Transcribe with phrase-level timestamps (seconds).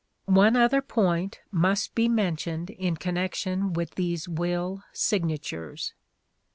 [0.25, 5.93] One other point must be mentioned in connection Missing with these will signatures.